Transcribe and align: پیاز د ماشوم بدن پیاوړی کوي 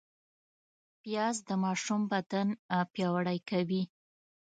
پیاز 1.01 1.35
د 1.49 1.51
ماشوم 1.63 2.01
بدن 2.11 2.47
پیاوړی 2.93 3.37
کوي 3.49 3.83